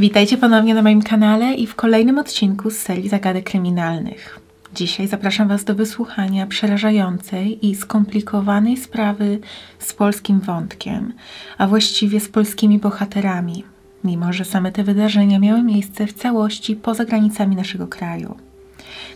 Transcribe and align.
Witajcie 0.00 0.36
ponownie 0.38 0.74
na 0.74 0.82
moim 0.82 1.02
kanale 1.02 1.54
i 1.54 1.66
w 1.66 1.74
kolejnym 1.74 2.18
odcinku 2.18 2.70
z 2.70 2.76
serii 2.76 3.08
Zagadek 3.08 3.44
Kryminalnych. 3.44 4.40
Dzisiaj 4.74 5.08
zapraszam 5.08 5.48
Was 5.48 5.64
do 5.64 5.74
wysłuchania 5.74 6.46
przerażającej 6.46 7.66
i 7.66 7.74
skomplikowanej 7.74 8.76
sprawy 8.76 9.38
z 9.78 9.92
polskim 9.92 10.40
wątkiem, 10.40 11.12
a 11.58 11.66
właściwie 11.66 12.20
z 12.20 12.28
polskimi 12.28 12.78
bohaterami, 12.78 13.64
mimo 14.04 14.32
że 14.32 14.44
same 14.44 14.72
te 14.72 14.84
wydarzenia 14.84 15.38
miały 15.38 15.62
miejsce 15.62 16.06
w 16.06 16.12
całości 16.12 16.76
poza 16.76 17.04
granicami 17.04 17.56
naszego 17.56 17.86
kraju. 17.86 18.36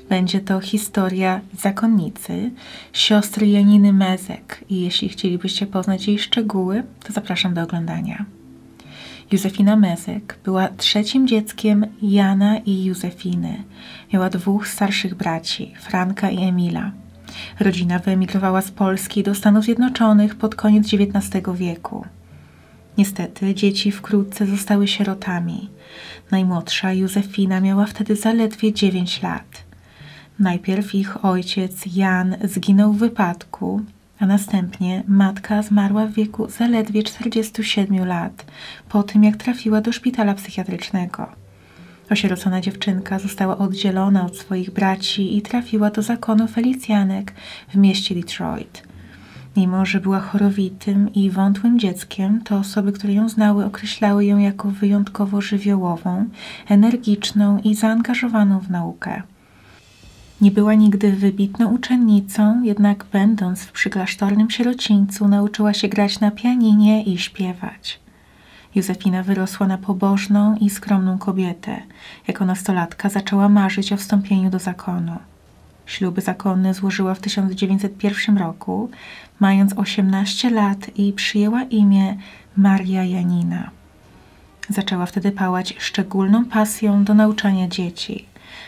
Będzie 0.08 0.40
to 0.40 0.60
historia 0.60 1.40
zakonnicy, 1.58 2.50
siostry 2.92 3.46
Janiny 3.46 3.92
Mezek 3.92 4.64
i 4.68 4.80
jeśli 4.80 5.08
chcielibyście 5.08 5.66
poznać 5.66 6.08
jej 6.08 6.18
szczegóły, 6.18 6.82
to 7.06 7.12
zapraszam 7.12 7.54
do 7.54 7.62
oglądania. 7.62 8.24
Józefina 9.32 9.76
Mezek 9.76 10.38
była 10.44 10.68
trzecim 10.68 11.28
dzieckiem 11.28 11.86
Jana 12.02 12.58
i 12.58 12.84
Józefiny. 12.84 13.64
Miała 14.12 14.30
dwóch 14.30 14.68
starszych 14.68 15.14
braci, 15.14 15.74
Franka 15.80 16.30
i 16.30 16.42
Emila. 16.42 16.92
Rodzina 17.60 17.98
wyemigrowała 17.98 18.62
z 18.62 18.70
Polski 18.70 19.22
do 19.22 19.34
Stanów 19.34 19.64
Zjednoczonych 19.64 20.34
pod 20.34 20.54
koniec 20.54 20.86
XIX 20.94 21.44
wieku. 21.54 22.04
Niestety 22.98 23.54
dzieci 23.54 23.92
wkrótce 23.92 24.46
zostały 24.46 24.88
sierotami. 24.88 25.70
Najmłodsza 26.30 26.92
Józefina 26.92 27.60
miała 27.60 27.86
wtedy 27.86 28.16
zaledwie 28.16 28.72
9 28.72 29.22
lat. 29.22 29.64
Najpierw 30.38 30.94
ich 30.94 31.24
ojciec 31.24 31.86
Jan 31.96 32.36
zginął 32.44 32.92
w 32.92 32.98
wypadku, 32.98 33.80
a 34.18 34.26
następnie 34.26 35.02
matka 35.08 35.62
zmarła 35.62 36.06
w 36.06 36.12
wieku 36.12 36.48
zaledwie 36.50 37.02
47 37.02 38.06
lat, 38.06 38.44
po 38.88 39.02
tym 39.02 39.24
jak 39.24 39.36
trafiła 39.36 39.80
do 39.80 39.92
szpitala 39.92 40.34
psychiatrycznego. 40.34 41.26
Osierocona 42.10 42.60
dziewczynka 42.60 43.18
została 43.18 43.58
oddzielona 43.58 44.26
od 44.26 44.36
swoich 44.36 44.70
braci 44.70 45.36
i 45.36 45.42
trafiła 45.42 45.90
do 45.90 46.02
zakonu 46.02 46.48
Felicjanek 46.48 47.32
w 47.68 47.76
mieście 47.76 48.14
Detroit. 48.14 48.82
Mimo, 49.56 49.86
że 49.86 50.00
była 50.00 50.20
chorowitym 50.20 51.12
i 51.14 51.30
wątłym 51.30 51.78
dzieckiem, 51.78 52.40
to 52.44 52.58
osoby, 52.58 52.92
które 52.92 53.12
ją 53.12 53.28
znały, 53.28 53.64
określały 53.64 54.24
ją 54.24 54.38
jako 54.38 54.70
wyjątkowo 54.70 55.40
żywiołową, 55.40 56.28
energiczną 56.68 57.60
i 57.60 57.74
zaangażowaną 57.74 58.60
w 58.60 58.70
naukę. 58.70 59.22
Nie 60.40 60.50
była 60.50 60.74
nigdy 60.74 61.12
wybitną 61.12 61.74
uczennicą, 61.74 62.62
jednak 62.62 63.04
będąc 63.12 63.62
w 63.62 63.72
przyklasztornym 63.72 64.50
sierocińcu 64.50 65.28
nauczyła 65.28 65.74
się 65.74 65.88
grać 65.88 66.20
na 66.20 66.30
pianinie 66.30 67.02
i 67.02 67.18
śpiewać. 67.18 68.00
Józefina 68.74 69.22
wyrosła 69.22 69.66
na 69.66 69.78
pobożną 69.78 70.56
i 70.56 70.70
skromną 70.70 71.18
kobietę. 71.18 71.82
Jako 72.28 72.44
nastolatka 72.44 73.08
zaczęła 73.08 73.48
marzyć 73.48 73.92
o 73.92 73.96
wstąpieniu 73.96 74.50
do 74.50 74.58
zakonu. 74.58 75.16
Śluby 75.86 76.20
zakonne 76.20 76.74
złożyła 76.74 77.14
w 77.14 77.20
1901 77.20 78.38
roku, 78.38 78.90
mając 79.40 79.72
18 79.76 80.50
lat 80.50 80.90
i 80.96 81.12
przyjęła 81.12 81.62
imię 81.62 82.16
Maria 82.56 83.04
Janina. 83.04 83.70
Zaczęła 84.68 85.06
wtedy 85.06 85.32
pałać 85.32 85.74
szczególną 85.78 86.44
pasją 86.44 87.04
do 87.04 87.14
nauczania 87.14 87.68
dzieci. 87.68 88.26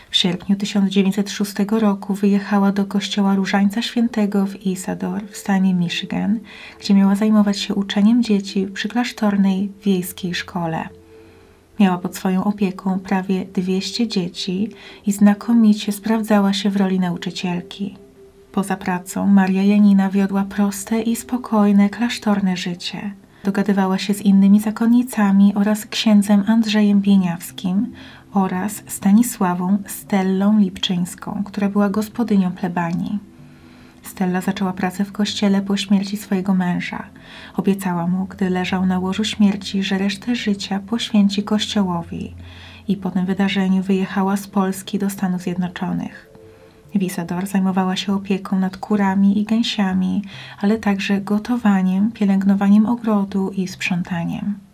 W 0.09 0.15
sierpniu 0.15 0.55
1906 0.55 1.53
roku 1.71 2.13
wyjechała 2.13 2.71
do 2.71 2.85
kościoła 2.85 3.35
Różańca 3.35 3.81
Świętego 3.81 4.45
w 4.45 4.65
Isador 4.65 5.23
w 5.31 5.37
stanie 5.37 5.73
Michigan, 5.73 6.39
gdzie 6.79 6.93
miała 6.93 7.15
zajmować 7.15 7.59
się 7.59 7.75
uczeniem 7.75 8.23
dzieci 8.23 8.65
w 8.65 8.73
przyklasztornej 8.73 9.71
wiejskiej 9.83 10.35
szkole. 10.35 10.89
Miała 11.79 11.97
pod 11.97 12.15
swoją 12.15 12.43
opieką 12.43 12.99
prawie 12.99 13.45
200 13.45 14.07
dzieci 14.07 14.69
i 15.05 15.11
znakomicie 15.11 15.91
sprawdzała 15.91 16.53
się 16.53 16.69
w 16.69 16.77
roli 16.77 16.99
nauczycielki. 16.99 17.95
Poza 18.51 18.77
pracą 18.77 19.27
Maria 19.27 19.63
Janina 19.63 20.09
wiodła 20.09 20.43
proste 20.43 21.01
i 21.01 21.15
spokojne 21.15 21.89
klasztorne 21.89 22.57
życie. 22.57 23.11
Dogadywała 23.43 23.97
się 23.97 24.13
z 24.13 24.21
innymi 24.21 24.59
zakonnicami 24.59 25.53
oraz 25.55 25.85
księdzem 25.85 26.43
Andrzejem 26.47 27.01
Bieniawskim 27.01 27.91
oraz 28.37 28.83
Stanisławą 28.87 29.77
Stellą 29.85 30.59
Lipczyńską, 30.59 31.43
która 31.45 31.69
była 31.69 31.89
gospodynią 31.89 32.51
plebanii. 32.51 33.19
Stella 34.03 34.41
zaczęła 34.41 34.73
pracę 34.73 35.05
w 35.05 35.11
kościele 35.11 35.61
po 35.61 35.77
śmierci 35.77 36.17
swojego 36.17 36.53
męża. 36.53 37.03
Obiecała 37.55 38.07
mu, 38.07 38.25
gdy 38.25 38.49
leżał 38.49 38.85
na 38.85 38.99
łożu 38.99 39.23
śmierci, 39.23 39.83
że 39.83 39.97
resztę 39.97 40.35
życia 40.35 40.79
poświęci 40.79 41.43
kościołowi 41.43 42.33
i 42.87 42.97
po 42.97 43.11
tym 43.11 43.25
wydarzeniu 43.25 43.83
wyjechała 43.83 44.37
z 44.37 44.47
Polski 44.47 44.99
do 44.99 45.09
Stanów 45.09 45.41
Zjednoczonych. 45.41 46.29
Wisador 46.95 47.47
zajmowała 47.47 47.95
się 47.95 48.13
opieką 48.13 48.59
nad 48.59 48.77
kurami 48.77 49.39
i 49.39 49.43
gęsiami, 49.43 50.21
ale 50.61 50.77
także 50.77 51.21
gotowaniem, 51.21 52.11
pielęgnowaniem 52.11 52.85
ogrodu 52.85 53.49
i 53.49 53.67
sprzątaniem. 53.67 54.66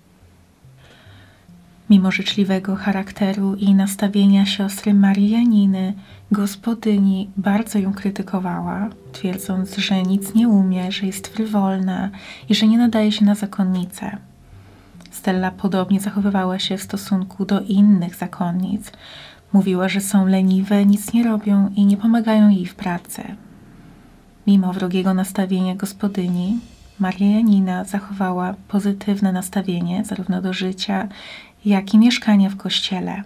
Mimo 1.89 2.11
życzliwego 2.11 2.75
charakteru 2.75 3.55
i 3.55 3.75
nastawienia 3.75 4.45
siostry 4.45 4.94
Marianiny, 4.94 5.94
gospodyni 6.31 7.29
bardzo 7.38 7.79
ją 7.79 7.94
krytykowała, 7.94 8.89
twierdząc, 9.11 9.77
że 9.77 10.03
nic 10.03 10.35
nie 10.35 10.47
umie, 10.47 10.91
że 10.91 11.05
jest 11.05 11.27
frywolna 11.27 12.09
i 12.49 12.55
że 12.55 12.67
nie 12.67 12.77
nadaje 12.77 13.11
się 13.11 13.25
na 13.25 13.35
zakonnicę. 13.35 14.17
Stella 15.11 15.51
podobnie 15.51 15.99
zachowywała 15.99 16.59
się 16.59 16.77
w 16.77 16.83
stosunku 16.83 17.45
do 17.45 17.61
innych 17.61 18.15
zakonnic. 18.15 18.91
Mówiła, 19.53 19.89
że 19.89 20.01
są 20.01 20.25
leniwe, 20.25 20.85
nic 20.85 21.13
nie 21.13 21.23
robią 21.23 21.69
i 21.75 21.85
nie 21.85 21.97
pomagają 21.97 22.50
jej 22.50 22.65
w 22.65 22.75
pracy. 22.75 23.23
Mimo 24.47 24.73
wrogiego 24.73 25.13
nastawienia 25.13 25.75
gospodyni, 25.75 26.59
Maria 27.00 27.29
Janina 27.29 27.83
zachowała 27.83 28.55
pozytywne 28.67 29.31
nastawienie 29.31 30.05
zarówno 30.05 30.41
do 30.41 30.53
życia, 30.53 31.07
jak 31.66 31.94
i 31.94 31.97
mieszkania 31.97 32.50
w 32.50 32.57
kościele. 32.57 33.24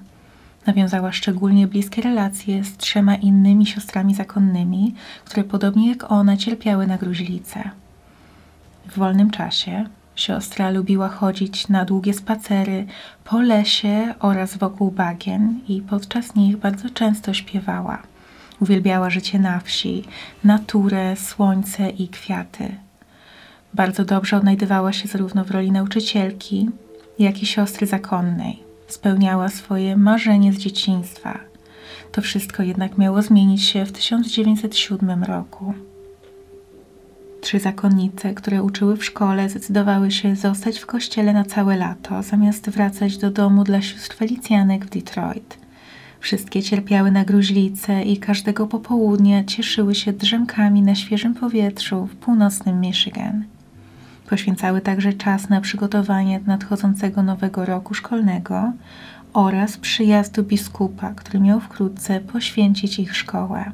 Nawiązała 0.65 1.11
szczególnie 1.11 1.67
bliskie 1.67 2.01
relacje 2.01 2.63
z 2.63 2.77
trzema 2.77 3.15
innymi 3.15 3.65
siostrami 3.65 4.15
zakonnymi, 4.15 4.93
które 5.25 5.43
podobnie 5.43 5.89
jak 5.89 6.11
ona 6.11 6.37
cierpiały 6.37 6.87
na 6.87 6.97
gruźlicę. 6.97 7.69
W 8.87 8.97
wolnym 8.97 9.31
czasie 9.31 9.85
siostra 10.15 10.69
lubiła 10.69 11.09
chodzić 11.09 11.67
na 11.67 11.85
długie 11.85 12.13
spacery 12.13 12.85
po 13.23 13.41
lesie 13.41 14.13
oraz 14.19 14.57
wokół 14.57 14.91
bagien 14.91 15.59
i 15.67 15.81
podczas 15.81 16.35
nich 16.35 16.57
bardzo 16.57 16.89
często 16.89 17.33
śpiewała. 17.33 18.03
Uwielbiała 18.59 19.09
życie 19.09 19.39
na 19.39 19.59
wsi, 19.59 20.03
naturę, 20.43 21.15
słońce 21.15 21.89
i 21.89 22.07
kwiaty. 22.07 22.75
Bardzo 23.73 24.05
dobrze 24.05 24.37
odnajdywała 24.37 24.93
się 24.93 25.07
zarówno 25.07 25.45
w 25.45 25.51
roli 25.51 25.71
nauczycielki, 25.71 26.69
jak 27.19 27.43
i 27.43 27.45
siostry 27.45 27.87
zakonnej. 27.87 28.63
Spełniała 28.87 29.49
swoje 29.49 29.97
marzenie 29.97 30.53
z 30.53 30.57
dzieciństwa. 30.57 31.39
To 32.11 32.21
wszystko 32.21 32.63
jednak 32.63 32.97
miało 32.97 33.21
zmienić 33.21 33.63
się 33.63 33.85
w 33.85 33.91
1907 33.91 35.23
roku. 35.23 35.73
Trzy 37.41 37.59
zakonnice, 37.59 38.33
które 38.33 38.63
uczyły 38.63 38.97
w 38.97 39.05
szkole, 39.05 39.49
zdecydowały 39.49 40.11
się 40.11 40.35
zostać 40.35 40.79
w 40.79 40.85
kościele 40.85 41.33
na 41.33 41.43
całe 41.43 41.77
lato, 41.77 42.23
zamiast 42.23 42.69
wracać 42.69 43.17
do 43.17 43.31
domu 43.31 43.63
dla 43.63 43.81
sióstr 43.81 44.15
Felicjanek 44.15 44.85
w 44.85 44.89
Detroit. 44.89 45.57
Wszystkie 46.19 46.63
cierpiały 46.63 47.11
na 47.11 47.25
gruźlicę 47.25 48.03
i 48.03 48.17
każdego 48.17 48.67
popołudnia 48.67 49.43
cieszyły 49.43 49.95
się 49.95 50.13
drzemkami 50.13 50.81
na 50.81 50.95
świeżym 50.95 51.33
powietrzu 51.33 52.05
w 52.05 52.15
północnym 52.15 52.81
Michigan. 52.81 53.43
Poświęcały 54.29 54.81
także 54.81 55.13
czas 55.13 55.49
na 55.49 55.61
przygotowanie 55.61 56.39
nadchodzącego 56.45 57.23
nowego 57.23 57.65
roku 57.65 57.93
szkolnego 57.93 58.71
oraz 59.33 59.77
przyjazdu 59.77 60.43
biskupa, 60.43 61.13
który 61.13 61.39
miał 61.39 61.59
wkrótce 61.59 62.19
poświęcić 62.19 62.99
ich 62.99 63.15
szkołę. 63.17 63.71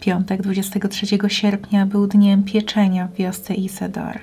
Piątek 0.00 0.42
23 0.42 1.06
sierpnia 1.28 1.86
był 1.86 2.06
dniem 2.06 2.42
pieczenia 2.42 3.08
w 3.08 3.14
wiosce 3.14 3.54
Isedor. 3.54 4.18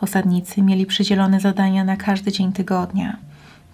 Osadnicy 0.00 0.62
mieli 0.62 0.86
przydzielone 0.86 1.40
zadania 1.40 1.84
na 1.84 1.96
każdy 1.96 2.32
dzień 2.32 2.52
tygodnia. 2.52 3.16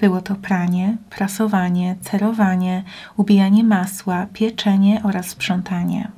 Było 0.01 0.21
to 0.21 0.35
pranie, 0.35 0.97
prasowanie, 1.11 1.97
cerowanie, 2.01 2.83
ubijanie 3.17 3.65
masła, 3.65 4.27
pieczenie 4.33 5.01
oraz 5.05 5.27
sprzątanie. 5.27 6.09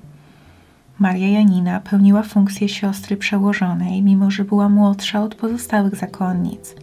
Maria 0.98 1.28
Janina 1.28 1.80
pełniła 1.80 2.22
funkcję 2.22 2.68
siostry 2.68 3.16
przełożonej, 3.16 4.02
mimo 4.02 4.30
że 4.30 4.44
była 4.44 4.68
młodsza 4.68 5.22
od 5.22 5.34
pozostałych 5.34 5.96
zakonnic, 5.96 6.74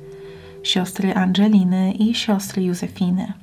siostry 0.63 1.13
Angeliny 1.13 1.92
i 1.92 2.15
siostry 2.15 2.63
Józefiny. 2.63 3.33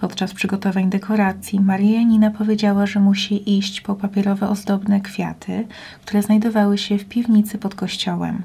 Podczas 0.00 0.34
przygotowań 0.34 0.90
dekoracji 0.90 1.60
Maria 1.60 1.98
Janina 1.98 2.30
powiedziała, 2.30 2.86
że 2.86 3.00
musi 3.00 3.58
iść 3.58 3.80
po 3.80 3.94
papierowe 3.94 4.48
ozdobne 4.48 5.00
kwiaty, 5.00 5.66
które 6.02 6.22
znajdowały 6.22 6.78
się 6.78 6.98
w 6.98 7.04
piwnicy 7.04 7.58
pod 7.58 7.74
kościołem. 7.74 8.42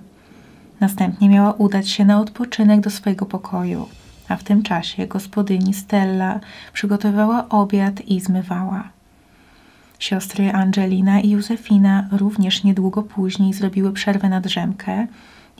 Następnie 0.79 1.29
miała 1.29 1.53
udać 1.53 1.89
się 1.89 2.05
na 2.05 2.19
odpoczynek 2.19 2.81
do 2.81 2.89
swojego 2.89 3.25
pokoju. 3.25 3.87
a 4.27 4.35
w 4.35 4.43
tym 4.43 4.63
czasie 4.63 5.07
gospodyni 5.07 5.73
Stella 5.73 6.39
przygotowywała 6.73 7.49
obiad 7.49 8.01
i 8.01 8.19
zmywała. 8.19 8.94
Siostry 10.05 10.51
Angelina 10.51 11.19
i 11.19 11.29
Józefina 11.29 12.07
również 12.11 12.63
niedługo 12.63 13.03
później 13.03 13.53
zrobiły 13.53 13.93
przerwę 13.93 14.29
na 14.29 14.41
drzemkę, 14.41 15.07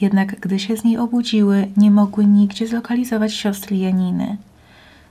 jednak 0.02 0.40
gdy 0.40 0.60
się 0.60 0.78
z 0.78 0.84
niej 0.84 0.98
obudziły, 0.98 1.68
nie 1.78 1.92
mogły 1.92 2.26
nigdzie 2.26 2.68
zlokalizować 2.68 3.34
siostry 3.34 3.78
Janiny. 3.78 4.38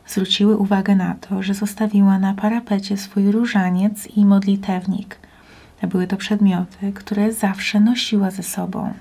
Zwróciły 0.06 0.56
uwagę 0.56 0.96
na 0.96 1.14
to, 1.14 1.42
że 1.42 1.54
zostawiła 1.54 2.18
na 2.18 2.34
parapecie 2.34 2.96
swój 2.96 3.30
różaniec 3.30 4.08
i 4.16 4.24
modlitewnik. 4.24 5.18
Były 5.82 6.06
to 6.06 6.16
przedmioty, 6.16 6.92
które 6.92 7.32
zawsze 7.32 7.80
nosiła 7.80 8.30
ze 8.30 8.42
sobą. 8.42 8.92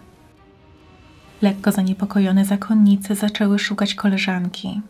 Lekko 1.41 1.71
zaniepokojone 1.71 2.45
zakonnice 2.45 3.15
zaczęły 3.15 3.59
szukać 3.59 3.95
koleżanki. 3.95 4.81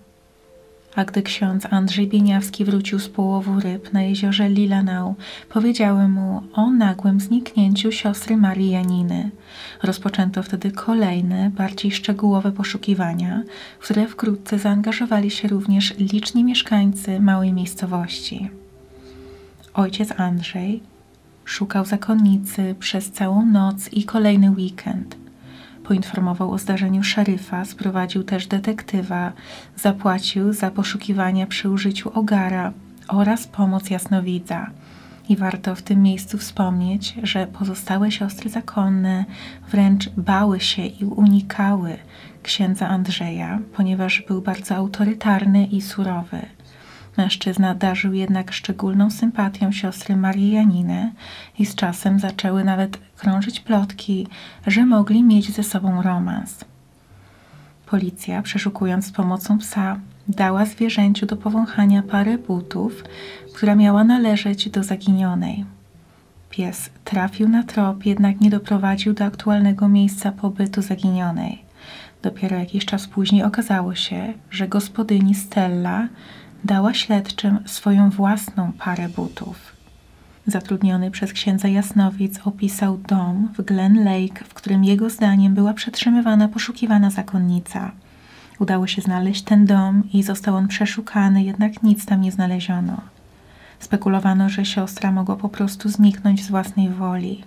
A 0.95 1.05
gdy 1.05 1.21
ksiądz 1.21 1.67
Andrzej 1.69 2.07
Bieniawski 2.07 2.65
wrócił 2.65 2.99
z 2.99 3.09
połowu 3.09 3.59
ryb 3.59 3.93
na 3.93 4.01
jeziorze 4.01 4.49
Lilanau, 4.49 5.15
powiedziały 5.49 6.07
mu 6.07 6.43
o 6.53 6.71
nagłym 6.71 7.19
zniknięciu 7.19 7.91
siostry 7.91 8.37
Marii 8.37 8.71
Janiny. 8.71 9.31
Rozpoczęto 9.83 10.43
wtedy 10.43 10.71
kolejne, 10.71 11.49
bardziej 11.49 11.91
szczegółowe 11.91 12.51
poszukiwania, 12.51 13.43
w 13.79 13.83
które 13.83 14.07
wkrótce 14.07 14.59
zaangażowali 14.59 15.31
się 15.31 15.47
również 15.47 15.97
liczni 15.97 16.43
mieszkańcy 16.43 17.19
małej 17.19 17.53
miejscowości. 17.53 18.49
Ojciec 19.73 20.19
Andrzej 20.19 20.83
szukał 21.45 21.85
zakonnicy 21.85 22.75
przez 22.79 23.11
całą 23.11 23.45
noc 23.45 23.93
i 23.93 24.03
kolejny 24.03 24.51
weekend– 24.51 25.15
Poinformował 25.93 26.51
o 26.51 26.57
zdarzeniu 26.57 27.03
szeryfa, 27.03 27.65
sprowadził 27.65 28.23
też 28.23 28.47
detektywa, 28.47 29.31
zapłacił 29.75 30.53
za 30.53 30.71
poszukiwania 30.71 31.47
przy 31.47 31.69
użyciu 31.69 32.19
ogara 32.19 32.73
oraz 33.07 33.47
pomoc 33.47 33.89
jasnowidza. 33.89 34.71
I 35.29 35.37
warto 35.37 35.75
w 35.75 35.81
tym 35.81 36.01
miejscu 36.01 36.37
wspomnieć, 36.37 37.15
że 37.23 37.47
pozostałe 37.47 38.11
siostry 38.11 38.49
zakonne 38.49 39.25
wręcz 39.71 40.09
bały 40.09 40.59
się 40.59 40.85
i 40.85 41.05
unikały 41.05 41.97
księdza 42.43 42.87
Andrzeja, 42.87 43.59
ponieważ 43.73 44.23
był 44.27 44.41
bardzo 44.41 44.75
autorytarny 44.75 45.65
i 45.65 45.81
surowy. 45.81 46.45
Mężczyzna 47.17 47.75
darzył 47.75 48.13
jednak 48.13 48.51
szczególną 48.51 49.11
sympatią 49.11 49.71
siostry 49.71 50.15
Marii 50.15 50.51
Janiny 50.51 51.13
i 51.59 51.65
z 51.65 51.75
czasem 51.75 52.19
zaczęły 52.19 52.63
nawet 52.63 52.97
krążyć 53.17 53.59
plotki, 53.59 54.27
że 54.67 54.85
mogli 54.85 55.23
mieć 55.23 55.51
ze 55.51 55.63
sobą 55.63 56.01
romans. 56.01 56.65
Policja, 57.85 58.41
przeszukując 58.41 59.05
z 59.05 59.11
pomocą 59.11 59.57
psa, 59.57 59.99
dała 60.27 60.65
zwierzęciu 60.65 61.25
do 61.25 61.37
powąchania 61.37 62.03
parę 62.03 62.37
butów, 62.37 63.03
która 63.55 63.75
miała 63.75 64.03
należeć 64.03 64.69
do 64.69 64.83
zaginionej. 64.83 65.65
Pies 66.49 66.89
trafił 67.03 67.49
na 67.49 67.63
trop, 67.63 68.05
jednak 68.05 68.41
nie 68.41 68.49
doprowadził 68.49 69.13
do 69.13 69.25
aktualnego 69.25 69.87
miejsca 69.87 70.31
pobytu 70.31 70.81
zaginionej. 70.81 71.63
Dopiero 72.21 72.57
jakiś 72.57 72.85
czas 72.85 73.07
później 73.07 73.43
okazało 73.43 73.95
się, 73.95 74.33
że 74.51 74.67
gospodyni 74.67 75.35
Stella 75.35 76.07
dała 76.63 76.93
śledczym 76.93 77.59
swoją 77.65 78.09
własną 78.09 78.71
parę 78.79 79.09
butów. 79.09 79.73
Zatrudniony 80.47 81.11
przez 81.11 81.33
księdza 81.33 81.67
Jasnowic 81.67 82.39
opisał 82.45 82.97
dom 82.97 83.49
w 83.57 83.61
Glen 83.61 84.03
Lake, 84.03 84.45
w 84.45 84.53
którym 84.53 84.83
jego 84.83 85.09
zdaniem 85.09 85.53
była 85.53 85.73
przetrzymywana 85.73 86.47
poszukiwana 86.47 87.09
zakonnica. 87.09 87.91
Udało 88.59 88.87
się 88.87 89.01
znaleźć 89.01 89.41
ten 89.41 89.65
dom 89.65 90.03
i 90.13 90.23
został 90.23 90.55
on 90.55 90.67
przeszukany, 90.67 91.43
jednak 91.43 91.83
nic 91.83 92.05
tam 92.05 92.21
nie 92.21 92.31
znaleziono. 92.31 93.01
Spekulowano, 93.79 94.49
że 94.49 94.65
siostra 94.65 95.11
mogła 95.11 95.35
po 95.35 95.49
prostu 95.49 95.89
zniknąć 95.89 96.43
z 96.43 96.49
własnej 96.49 96.89
woli. 96.89 97.43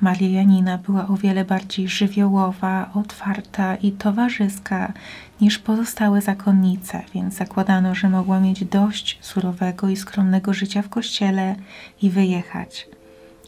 Maria 0.00 0.28
Janina 0.28 0.78
była 0.78 1.08
o 1.08 1.16
wiele 1.16 1.44
bardziej 1.44 1.88
żywiołowa, 1.88 2.90
otwarta 2.94 3.76
i 3.76 3.92
towarzyska 3.92 4.92
niż 5.40 5.58
pozostałe 5.58 6.20
zakonnice, 6.20 7.02
więc 7.14 7.34
zakładano, 7.34 7.94
że 7.94 8.08
mogła 8.08 8.40
mieć 8.40 8.64
dość 8.64 9.18
surowego 9.20 9.88
i 9.88 9.96
skromnego 9.96 10.54
życia 10.54 10.82
w 10.82 10.88
kościele 10.88 11.56
i 12.02 12.10
wyjechać. 12.10 12.88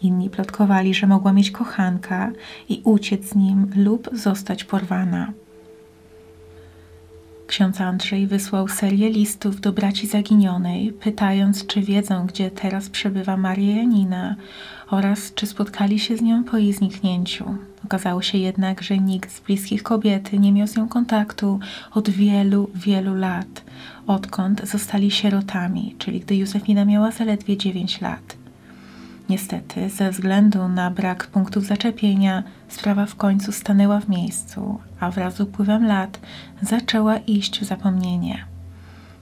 Inni 0.03 0.31
plotkowali, 0.31 0.95
że 0.95 1.07
mogła 1.07 1.33
mieć 1.33 1.51
kochanka 1.51 2.31
i 2.69 2.81
uciec 2.85 3.29
z 3.29 3.35
nim 3.35 3.73
lub 3.77 4.09
zostać 4.13 4.65
porwana. 4.65 5.33
Ksiądz 7.47 7.81
Andrzej 7.81 8.27
wysłał 8.27 8.69
serię 8.69 9.11
listów 9.11 9.61
do 9.61 9.73
braci 9.73 10.07
zaginionej, 10.07 10.93
pytając, 10.93 11.67
czy 11.67 11.81
wiedzą, 11.81 12.27
gdzie 12.27 12.51
teraz 12.51 12.89
przebywa 12.89 13.37
Maria 13.37 13.77
Janina 13.77 14.37
oraz 14.91 15.35
czy 15.35 15.47
spotkali 15.47 15.99
się 15.99 16.17
z 16.17 16.23
nią 16.23 16.45
po 16.45 16.59
jej 16.59 16.73
zniknięciu. 16.73 17.45
Okazało 17.85 18.23
się 18.23 18.39
jednak, 18.39 18.83
że 18.83 18.99
nikt 18.99 19.33
z 19.33 19.41
bliskich 19.41 19.83
kobiety 19.83 20.39
nie 20.39 20.53
miał 20.53 20.67
z 20.67 20.77
nią 20.77 20.89
kontaktu 20.89 21.61
od 21.95 22.11
wielu, 22.11 22.71
wielu 22.75 23.15
lat, 23.15 23.65
odkąd 24.07 24.69
zostali 24.69 25.11
sierotami, 25.11 25.95
czyli 25.99 26.21
gdy 26.21 26.37
Józefina 26.37 26.85
miała 26.85 27.11
zaledwie 27.11 27.57
9 27.57 28.01
lat. 28.01 28.46
Niestety, 29.29 29.91
ze 29.91 30.11
względu 30.11 30.69
na 30.69 30.91
brak 30.91 31.27
punktów 31.27 31.67
zaczepienia, 31.67 32.43
sprawa 32.69 33.07
w 33.07 33.15
końcu 33.15 33.53
stanęła 33.53 34.01
w 34.01 34.09
miejscu, 34.09 34.81
a 35.01 35.11
wraz 35.11 35.35
z 35.35 35.41
upływem 35.41 35.87
lat 35.87 36.21
zaczęła 36.63 37.17
iść 37.17 37.61
w 37.61 37.65
zapomnienie. 37.65 38.45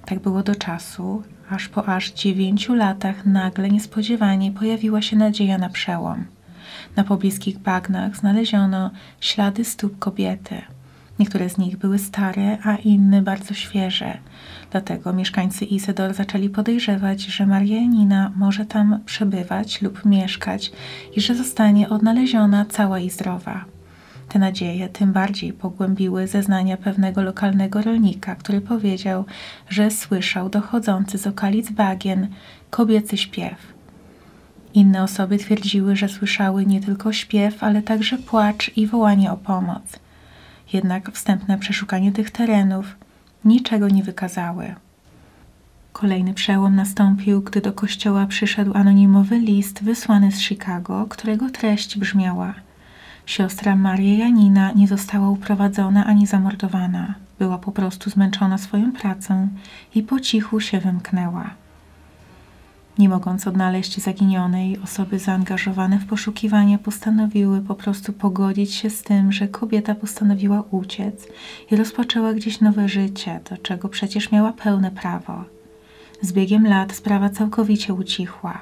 Tak 0.07 0.19
było 0.19 0.43
do 0.43 0.55
czasu, 0.55 1.23
aż 1.51 1.69
po 1.69 1.89
aż 1.89 2.13
dziewięciu 2.13 2.75
latach 2.75 3.27
nagle 3.27 3.71
niespodziewanie 3.71 4.53
pojawiła 4.53 5.03
się 5.03 5.17
nadzieja 5.17 5.59
na 5.59 5.69
przełom. 5.69 6.25
Na 6.97 7.05
pobliskich 7.05 7.59
bagnach 7.59 8.17
znaleziono 8.17 8.91
ślady 9.21 9.65
stóp 9.65 9.99
kobiety. 9.99 10.63
Niektóre 11.19 11.49
z 11.51 11.59
nich 11.59 11.77
były 11.77 11.99
stare, 11.99 12.59
a 12.63 12.77
inne 12.77 13.23
bardzo 13.23 13.55
świeże. 13.55 14.19
Dlatego 14.71 15.13
mieszkańcy 15.13 15.65
Izydor 15.65 16.15
zaczęli 16.15 16.49
podejrzewać, 16.49 17.21
że 17.21 17.47
Marianina 17.47 18.33
może 18.37 18.67
tam 18.67 19.01
przebywać 19.07 19.83
lub 19.83 20.05
mieszkać 20.05 20.73
i 21.17 21.21
że 21.21 21.35
zostanie 21.35 21.89
odnaleziona 21.89 22.65
cała 22.65 22.99
i 22.99 23.11
zdrowa. 23.11 23.65
Te 24.29 24.39
nadzieje 24.39 24.89
tym 24.89 25.13
bardziej 25.13 25.53
pogłębiły 25.53 26.27
zeznania 26.27 26.77
pewnego 26.77 27.23
lokalnego 27.23 27.83
rolnika, 27.83 28.35
który 28.35 28.61
powiedział, 28.61 29.25
że 29.69 29.91
słyszał 29.91 30.49
dochodzący 30.49 31.19
z 31.19 31.27
okolic 31.27 31.71
bagien 31.71 32.29
kobiecy 32.71 33.17
śpiew. 33.17 33.75
Inne 34.75 35.03
osoby 35.03 35.39
twierdziły, 35.39 35.97
że 35.97 36.09
słyszały 36.09 36.67
nie 36.67 36.81
tylko 36.81 37.13
śpiew, 37.13 37.63
ale 37.65 37.83
także 37.83 38.19
płacz 38.19 38.71
i 38.77 38.87
wołanie 38.87 39.33
o 39.33 39.37
pomoc. 39.37 40.04
Jednak 40.73 41.13
wstępne 41.13 41.59
przeszukanie 41.59 42.13
tych 42.13 42.31
terenów 42.31 42.97
niczego 43.45 43.89
nie 43.89 44.03
wykazały. 44.03 44.75
Kolejny 45.93 46.35
przełom 46.35 46.77
nastąpił, 46.77 47.43
gdy 47.43 47.61
do 47.61 47.73
kościoła 47.73 48.27
przyszedł 48.27 48.75
anonimowy 48.75 49.39
list 49.39 49.83
wysłany 49.83 50.33
z 50.33 50.41
Chicago, 50.41 51.07
którego 51.09 51.51
treść 51.51 51.99
brzmiała: 51.99 52.55
Siostra 53.27 53.77
Maria 53.77 54.19
Janina 54.19 54.73
nie 54.73 54.89
została 54.89 55.31
uprowadzona 55.31 56.07
ani 56.07 56.27
zamordowana. 56.27 57.15
Była 57.39 57.59
po 57.59 57.73
prostu 57.73 58.11
zmęczona 58.11 58.59
swoją 58.59 58.93
pracą 58.93 59.49
i 59.95 60.03
po 60.03 60.21
cichu 60.21 60.61
się 60.61 60.81
wymknęła. 60.81 61.51
Nie 62.99 63.09
mogąc 63.09 63.47
odnaleźć 63.47 64.01
zaginionej, 64.01 64.79
osoby 64.79 65.19
zaangażowane 65.19 65.99
w 65.99 66.07
poszukiwania 66.07 66.79
postanowiły 66.79 67.61
po 67.61 67.75
prostu 67.75 68.13
pogodzić 68.13 68.75
się 68.75 68.91
z 68.91 69.03
tym, 69.03 69.33
że 69.33 69.49
kobieta 69.49 69.95
postanowiła 69.95 70.65
uciec 70.71 71.29
i 71.71 71.77
rozpoczęła 71.77 72.35
gdzieś 72.35 72.61
nowe 72.61 72.89
życie, 72.89 73.41
do 73.51 73.57
czego 73.57 73.89
przecież 73.89 74.33
miała 74.33 74.53
pełne 74.53 74.91
prawo. 74.91 75.45
Z 76.21 76.33
biegiem 76.33 76.67
lat 76.67 76.93
sprawa 76.93 77.31
całkowicie 77.31 77.95
ucichła. 77.95 78.61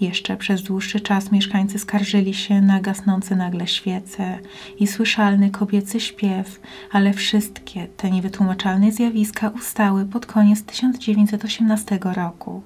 Jeszcze 0.00 0.36
przez 0.36 0.62
dłuższy 0.62 1.00
czas 1.00 1.32
mieszkańcy 1.32 1.78
skarżyli 1.78 2.34
się 2.34 2.60
na 2.60 2.80
gasnące 2.80 3.36
nagle 3.36 3.66
świece 3.66 4.38
i 4.78 4.86
słyszalny 4.86 5.50
kobiecy 5.50 6.00
śpiew, 6.00 6.60
ale 6.92 7.12
wszystkie 7.12 7.86
te 7.86 8.10
niewytłumaczalne 8.10 8.92
zjawiska 8.92 9.48
ustały 9.48 10.04
pod 10.04 10.26
koniec 10.26 10.62
1918 10.62 11.98
roku. 12.02 12.62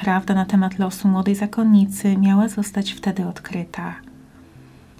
Prawda 0.00 0.34
na 0.34 0.44
temat 0.44 0.78
losu 0.78 1.08
młodej 1.08 1.34
zakonnicy 1.34 2.16
miała 2.16 2.48
zostać 2.48 2.92
wtedy 2.92 3.26
odkryta. 3.26 3.94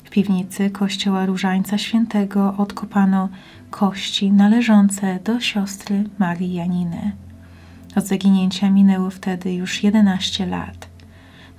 W 0.04 0.10
piwnicy 0.10 0.70
kościoła 0.70 1.26
Różańca 1.26 1.78
Świętego 1.78 2.54
odkopano 2.56 3.28
kości 3.70 4.32
należące 4.32 5.18
do 5.24 5.40
siostry 5.40 6.04
Marii 6.18 6.54
Janiny. 6.54 7.12
Od 7.96 8.06
zaginięcia 8.06 8.70
minęło 8.70 9.10
wtedy 9.10 9.54
już 9.54 9.82
11 9.82 10.46
lat. 10.46 10.88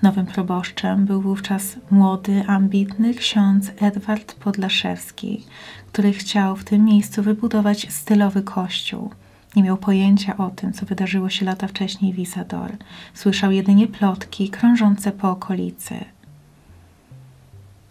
Nowym 0.02 0.26
proboszczem 0.26 1.06
był 1.06 1.22
wówczas 1.22 1.78
młody, 1.92 2.44
ambitny 2.48 3.14
ksiądz 3.14 3.72
Edward 3.82 4.34
Podlaszewski, 4.34 5.46
który 5.92 6.14
chciał 6.14 6.56
w 6.56 6.64
tym 6.64 6.86
miejscu 6.86 7.24
wybudować 7.24 7.94
stylowy 7.94 8.44
kościół. 8.44 9.10
Nie 9.56 9.64
miał 9.64 9.78
pojęcia 9.78 10.38
o 10.38 10.50
tym, 10.50 10.74
co 10.74 10.86
wydarzyło 10.86 11.30
się 11.30 11.46
lata 11.46 11.68
wcześniej 11.68 12.14
w 12.14 12.20
Isador. 12.20 12.72
Słyszał 13.14 13.52
jedynie 13.52 13.88
plotki 13.88 14.50
krążące 14.50 15.12
po 15.12 15.32
okolicy. 15.32 16.06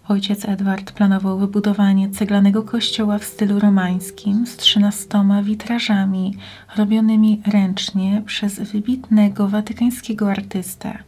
Ojciec 0.09 0.45
Edward 0.45 0.93
planował 0.93 1.39
wybudowanie 1.39 2.11
ceglanego 2.11 2.63
kościoła 2.63 3.19
w 3.19 3.25
stylu 3.25 3.61
romańskim 3.61 4.47
z 4.47 4.57
trzynastoma 4.57 5.43
witrażami 5.43 6.37
robionymi 6.77 7.43
ręcznie 7.47 8.23
przez 8.27 8.61
wybitnego 8.61 9.49
watykańskiego 9.49 10.31
artystę. 10.31 10.99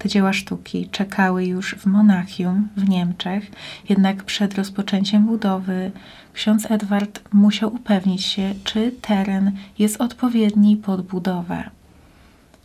Te 0.00 0.08
dzieła 0.08 0.32
sztuki 0.32 0.88
czekały 0.88 1.44
już 1.44 1.74
w 1.74 1.86
Monachium 1.86 2.68
w 2.76 2.88
Niemczech, 2.88 3.50
jednak 3.88 4.24
przed 4.24 4.54
rozpoczęciem 4.54 5.26
budowy 5.26 5.90
ksiądz 6.32 6.70
Edward 6.70 7.20
musiał 7.32 7.74
upewnić 7.74 8.24
się, 8.24 8.54
czy 8.64 8.92
teren 9.00 9.52
jest 9.78 10.00
odpowiedni 10.00 10.76
pod 10.76 11.02
budowę. 11.02 11.70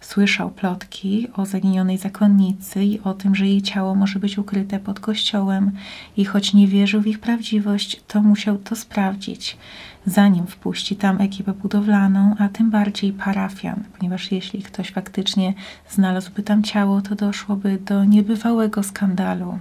Słyszał 0.01 0.49
plotki 0.51 1.27
o 1.33 1.45
zaginionej 1.45 1.97
zakonnicy 1.97 2.83
i 2.83 2.99
o 2.99 3.13
tym, 3.13 3.35
że 3.35 3.47
jej 3.47 3.61
ciało 3.61 3.95
może 3.95 4.19
być 4.19 4.37
ukryte 4.37 4.79
pod 4.79 4.99
kościołem, 4.99 5.71
i 6.17 6.25
choć 6.25 6.53
nie 6.53 6.67
wierzył 6.67 7.01
w 7.01 7.07
ich 7.07 7.19
prawdziwość, 7.19 8.01
to 8.07 8.21
musiał 8.21 8.57
to 8.57 8.75
sprawdzić, 8.75 9.57
zanim 10.05 10.47
wpuści 10.47 10.95
tam 10.95 11.21
ekipę 11.21 11.53
budowlaną, 11.53 12.35
a 12.39 12.49
tym 12.49 12.71
bardziej 12.71 13.13
parafian, 13.13 13.83
ponieważ 13.97 14.31
jeśli 14.31 14.63
ktoś 14.63 14.91
faktycznie 14.91 15.53
znalazłby 15.89 16.43
tam 16.43 16.63
ciało, 16.63 17.01
to 17.01 17.15
doszłoby 17.15 17.77
do 17.85 18.05
niebywałego 18.05 18.83
skandalu. 18.83 19.59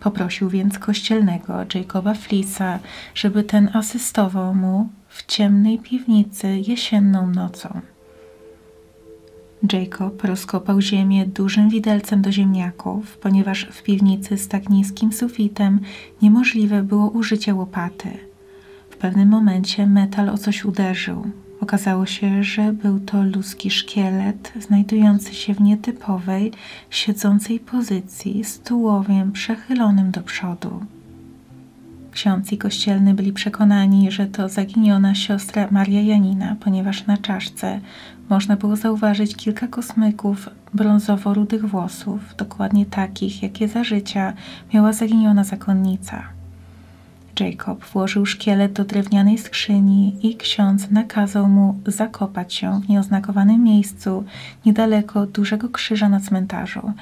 Poprosił 0.00 0.48
więc 0.48 0.78
kościelnego 0.78 1.54
Jacoba 1.74 2.14
Flisa, 2.14 2.78
żeby 3.14 3.42
ten 3.42 3.70
asystował 3.72 4.54
mu 4.54 4.88
w 5.08 5.26
ciemnej 5.26 5.78
piwnicy 5.78 6.48
jesienną 6.48 7.30
nocą. 7.30 7.80
Jacob 9.72 10.24
rozkopał 10.24 10.80
ziemię 10.80 11.26
dużym 11.26 11.70
widelcem 11.70 12.22
do 12.22 12.32
ziemniaków, 12.32 13.18
ponieważ 13.18 13.64
w 13.64 13.82
piwnicy 13.82 14.38
z 14.38 14.48
tak 14.48 14.68
niskim 14.68 15.12
sufitem 15.12 15.80
niemożliwe 16.22 16.82
było 16.82 17.10
użycie 17.10 17.54
łopaty. 17.54 18.27
Pewnym 18.98 19.28
momencie 19.28 19.86
metal 19.86 20.28
o 20.28 20.38
coś 20.38 20.64
uderzył. 20.64 21.30
Okazało 21.60 22.06
się, 22.06 22.44
że 22.44 22.72
był 22.72 23.00
to 23.00 23.22
ludzki 23.22 23.70
szkielet 23.70 24.52
znajdujący 24.60 25.34
się 25.34 25.54
w 25.54 25.60
nietypowej, 25.60 26.52
siedzącej 26.90 27.60
pozycji 27.60 28.44
z 28.44 28.60
tułowiem 28.60 29.32
przechylonym 29.32 30.10
do 30.10 30.22
przodu. 30.22 30.80
Ksiądz 32.12 32.52
i 32.52 32.58
kościelny 32.58 33.14
byli 33.14 33.32
przekonani, 33.32 34.10
że 34.10 34.26
to 34.26 34.48
zaginiona 34.48 35.14
siostra 35.14 35.68
Maria 35.70 36.02
Janina, 36.02 36.56
ponieważ 36.60 37.06
na 37.06 37.16
czaszce 37.16 37.80
można 38.28 38.56
było 38.56 38.76
zauważyć 38.76 39.36
kilka 39.36 39.68
kosmyków 39.68 40.48
brązowo-rudych 40.74 41.66
włosów, 41.66 42.20
dokładnie 42.36 42.86
takich, 42.86 43.42
jakie 43.42 43.68
za 43.68 43.84
życia 43.84 44.32
miała 44.74 44.92
zaginiona 44.92 45.44
zakonnica. 45.44 46.37
Jacob 47.40 47.84
włożył 47.84 48.26
szkielet 48.26 48.72
do 48.72 48.84
drewnianej 48.84 49.38
skrzyni 49.38 50.16
i 50.22 50.36
ksiądz 50.36 50.90
nakazał 50.90 51.48
mu 51.48 51.80
zakopać 51.86 52.54
się 52.54 52.80
w 52.80 52.88
nieoznakowanym 52.88 53.64
miejscu 53.64 54.24
niedaleko 54.66 55.26
dużego 55.26 55.68
krzyża 55.68 56.08
na 56.08 56.20
cmentarzu, 56.20 56.92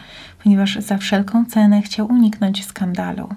ponieważ 0.42 0.76
za 0.76 0.98
wszelką 0.98 1.44
cenę 1.44 1.82
chciał 1.82 2.06
uniknąć 2.06 2.64
skandalu. 2.64 3.28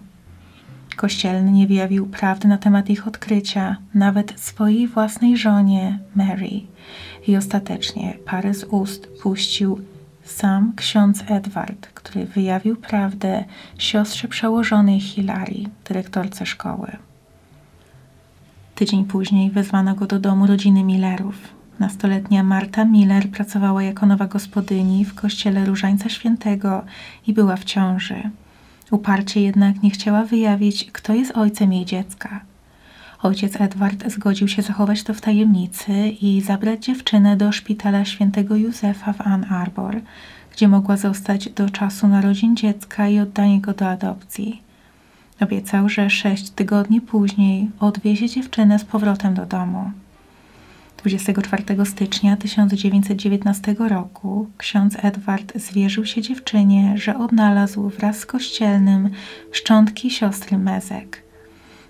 Kościelny 0.95 1.51
nie 1.51 1.67
wyjawił 1.67 2.07
prawdy 2.07 2.47
na 2.47 2.57
temat 2.57 2.89
ich 2.89 3.07
odkrycia, 3.07 3.77
nawet 3.93 4.39
swojej 4.39 4.87
własnej 4.87 5.37
żonie, 5.37 5.99
Mary. 6.15 6.49
I 7.27 7.37
ostatecznie 7.37 8.17
parę 8.25 8.53
z 8.53 8.63
ust 8.63 9.07
puścił 9.21 9.79
sam 10.31 10.73
ksiądz 10.75 11.23
Edward, 11.27 11.87
który 11.87 12.25
wyjawił 12.25 12.75
prawdę 12.75 13.43
siostrze 13.77 14.27
przełożonej 14.27 14.99
Hilary, 14.99 15.63
dyrektorce 15.87 16.45
szkoły. 16.45 16.91
Tydzień 18.75 19.05
później 19.05 19.51
wezwano 19.51 19.95
go 19.95 20.05
do 20.05 20.19
domu 20.19 20.47
rodziny 20.47 20.83
Millerów. 20.83 21.35
Nastoletnia 21.79 22.43
Marta 22.43 22.85
Miller 22.85 23.29
pracowała 23.29 23.83
jako 23.83 24.05
nowa 24.05 24.27
gospodyni 24.27 25.05
w 25.05 25.15
kościele 25.15 25.65
Różańca 25.65 26.09
Świętego 26.09 26.85
i 27.27 27.33
była 27.33 27.55
w 27.55 27.63
ciąży. 27.63 28.29
Uparcie 28.91 29.41
jednak 29.41 29.83
nie 29.83 29.89
chciała 29.89 30.23
wyjawić, 30.25 30.91
kto 30.91 31.13
jest 31.13 31.37
ojcem 31.37 31.73
jej 31.73 31.85
dziecka. 31.85 32.48
Ojciec 33.23 33.61
Edward 33.61 34.11
zgodził 34.11 34.47
się 34.47 34.61
zachować 34.61 35.03
to 35.03 35.13
w 35.13 35.21
tajemnicy 35.21 35.91
i 36.21 36.41
zabrać 36.41 36.85
dziewczynę 36.85 37.37
do 37.37 37.51
szpitala 37.51 38.05
świętego 38.05 38.55
Józefa 38.55 39.13
w 39.13 39.21
Ann 39.21 39.45
Arbor, 39.49 40.01
gdzie 40.51 40.67
mogła 40.67 40.97
zostać 40.97 41.49
do 41.49 41.69
czasu 41.69 42.07
narodzin 42.07 42.55
dziecka 42.55 43.07
i 43.07 43.19
oddania 43.19 43.59
go 43.59 43.73
do 43.73 43.89
adopcji. 43.89 44.61
Obiecał, 45.41 45.89
że 45.89 46.09
sześć 46.09 46.49
tygodni 46.49 47.01
później 47.01 47.69
odwiezie 47.79 48.29
dziewczynę 48.29 48.79
z 48.79 48.85
powrotem 48.85 49.33
do 49.33 49.45
domu. 49.45 49.91
24 50.97 51.85
stycznia 51.85 52.37
1919 52.37 53.75
roku 53.79 54.49
ksiądz 54.57 54.97
Edward 55.01 55.53
zwierzył 55.55 56.05
się 56.05 56.21
dziewczynie, 56.21 56.93
że 56.97 57.17
odnalazł 57.17 57.89
wraz 57.89 58.19
z 58.19 58.25
kościelnym 58.25 59.09
szczątki 59.51 60.11
siostry 60.11 60.57
Mezek. 60.57 61.28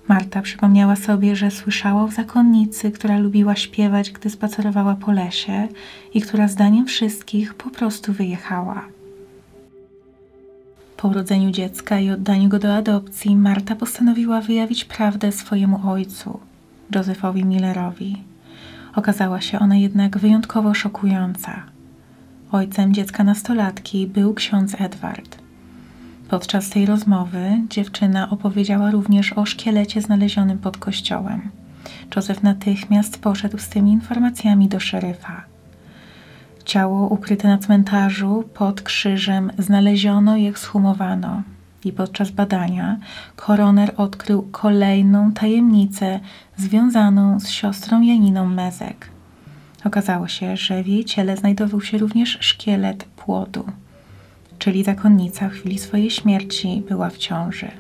Marta 0.09 0.41
przypomniała 0.41 0.95
sobie, 0.95 1.35
że 1.35 1.51
słyszała 1.51 2.03
o 2.03 2.07
zakonnicy, 2.07 2.91
która 2.91 3.17
lubiła 3.17 3.55
śpiewać, 3.55 4.11
gdy 4.11 4.29
spacerowała 4.29 4.95
po 4.95 5.11
lesie 5.11 5.67
i 6.13 6.21
która 6.21 6.47
zdaniem 6.47 6.85
wszystkich 6.85 7.53
po 7.53 7.69
prostu 7.69 8.13
wyjechała. 8.13 8.85
Po 10.97 11.07
urodzeniu 11.07 11.51
dziecka 11.51 11.99
i 11.99 12.09
oddaniu 12.09 12.49
go 12.49 12.59
do 12.59 12.75
adopcji, 12.75 13.35
Marta 13.35 13.75
postanowiła 13.75 14.41
wyjawić 14.41 14.85
prawdę 14.85 15.31
swojemu 15.31 15.89
ojcu, 15.89 16.39
Józefowi 16.95 17.45
Millerowi. 17.45 18.23
Okazała 18.95 19.41
się 19.41 19.59
ona 19.59 19.75
jednak 19.75 20.17
wyjątkowo 20.17 20.73
szokująca. 20.73 21.63
Ojcem 22.51 22.93
dziecka 22.93 23.23
nastolatki 23.23 24.07
był 24.07 24.33
ksiądz 24.33 24.75
Edward. 24.81 25.48
Podczas 26.29 26.69
tej 26.69 26.85
rozmowy 26.85 27.61
dziewczyna 27.69 28.29
opowiedziała 28.29 28.91
również 28.91 29.33
o 29.33 29.45
szkielecie 29.45 30.01
znalezionym 30.01 30.57
pod 30.57 30.77
kościołem. 30.77 31.49
Józef 32.15 32.43
natychmiast 32.43 33.21
poszedł 33.21 33.57
z 33.57 33.69
tymi 33.69 33.91
informacjami 33.91 34.67
do 34.67 34.79
szeryfa. 34.79 35.43
Ciało 36.65 37.07
ukryte 37.07 37.47
na 37.47 37.57
cmentarzu 37.57 38.43
pod 38.53 38.81
krzyżem 38.81 39.51
znaleziono 39.57 40.37
i 40.37 40.47
ekshumowano 40.47 41.41
i 41.85 41.91
podczas 41.91 42.31
badania 42.31 42.97
koroner 43.35 43.93
odkrył 43.97 44.47
kolejną 44.51 45.31
tajemnicę 45.31 46.19
związaną 46.57 47.39
z 47.39 47.49
siostrą 47.49 48.01
Janiną 48.01 48.45
Mezek. 48.45 49.09
Okazało 49.85 50.27
się, 50.27 50.57
że 50.57 50.83
w 50.83 50.87
jej 50.87 51.05
ciele 51.05 51.37
znajdował 51.37 51.81
się 51.81 51.97
również 51.97 52.37
szkielet 52.41 53.03
płodu, 53.03 53.65
czyli 54.59 54.83
zakonnica 54.83 55.49
w 55.49 55.51
chwili 55.51 55.79
swojej 55.79 56.11
śmierci 56.11 56.83
była 56.89 57.09
w 57.09 57.17
ciąży. 57.17 57.71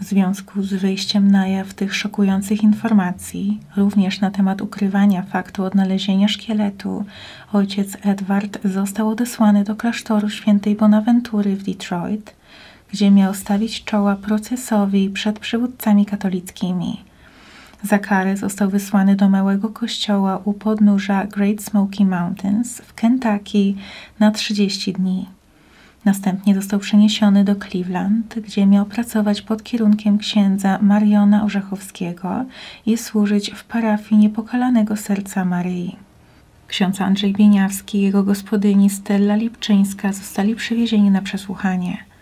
W 0.00 0.04
związku 0.04 0.62
z 0.62 0.74
wyjściem 0.74 1.30
na 1.30 1.48
jaw 1.48 1.74
tych 1.74 1.94
szokujących 1.94 2.62
informacji, 2.62 3.60
również 3.76 4.20
na 4.20 4.30
temat 4.30 4.62
ukrywania 4.62 5.22
faktu 5.22 5.64
odnalezienia 5.64 6.28
szkieletu, 6.28 7.04
ojciec 7.52 7.96
Edward 8.02 8.58
został 8.64 9.08
odesłany 9.08 9.64
do 9.64 9.76
klasztoru 9.76 10.30
świętej 10.30 10.76
Bonaventury 10.76 11.56
w 11.56 11.62
Detroit, 11.62 12.34
gdzie 12.92 13.10
miał 13.10 13.34
stawić 13.34 13.84
czoła 13.84 14.16
procesowi 14.16 15.10
przed 15.10 15.38
przywódcami 15.38 16.06
katolickimi. 16.06 17.13
Za 17.84 17.98
karę 17.98 18.36
został 18.36 18.70
wysłany 18.70 19.16
do 19.16 19.28
małego 19.28 19.68
kościoła 19.68 20.40
u 20.44 20.52
podnóża 20.52 21.26
Great 21.26 21.62
Smoky 21.62 22.04
Mountains 22.04 22.80
w 22.80 22.94
Kentucky 22.94 23.74
na 24.20 24.30
30 24.30 24.92
dni. 24.92 25.28
Następnie 26.04 26.54
został 26.54 26.80
przeniesiony 26.80 27.44
do 27.44 27.54
Cleveland, 27.56 28.34
gdzie 28.34 28.66
miał 28.66 28.86
pracować 28.86 29.42
pod 29.42 29.62
kierunkiem 29.62 30.18
księdza 30.18 30.78
Mariona 30.82 31.44
Orzechowskiego 31.44 32.44
i 32.86 32.96
służyć 32.96 33.50
w 33.50 33.64
parafii 33.64 34.20
Niepokalanego 34.20 34.96
Serca 34.96 35.44
Maryi. 35.44 35.96
Ksiądz 36.68 37.00
Andrzej 37.00 37.32
Bieniawski 37.32 37.98
i 37.98 38.02
jego 38.02 38.22
gospodyni 38.22 38.90
Stella 38.90 39.36
Lipczyńska 39.36 40.12
zostali 40.12 40.54
przywiezieni 40.54 41.10
na 41.10 41.22
przesłuchanie. 41.22 42.13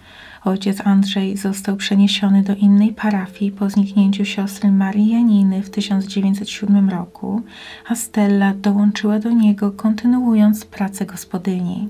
Ojciec 0.44 0.87
Andrzej 0.87 1.37
został 1.37 1.76
przeniesiony 1.76 2.42
do 2.42 2.54
innej 2.54 2.92
parafii 2.92 3.52
po 3.52 3.70
zniknięciu 3.70 4.25
siostry 4.25 4.72
Marii 4.72 5.11
Janiny 5.11 5.62
w 5.62 5.70
1907 5.70 6.90
roku, 6.90 7.42
a 7.88 7.94
Stella 7.94 8.54
dołączyła 8.54 9.18
do 9.18 9.30
niego, 9.30 9.72
kontynuując 9.72 10.64
pracę 10.64 11.06
gospodyni. 11.06 11.88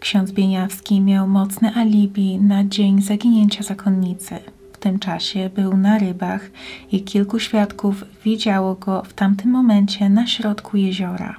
Ksiądz 0.00 0.32
Bieniawski 0.32 1.00
miał 1.00 1.28
mocne 1.28 1.74
alibi 1.74 2.38
na 2.38 2.64
dzień 2.64 3.02
zaginięcia 3.02 3.62
zakonnicy. 3.62 4.38
W 4.72 4.78
tym 4.78 4.98
czasie 4.98 5.50
był 5.54 5.76
na 5.76 5.98
rybach 5.98 6.50
i 6.92 7.02
kilku 7.02 7.38
świadków 7.38 8.04
widziało 8.24 8.74
go 8.74 9.02
w 9.02 9.12
tamtym 9.12 9.50
momencie 9.50 10.08
na 10.08 10.26
środku 10.26 10.76
jeziora. 10.76 11.36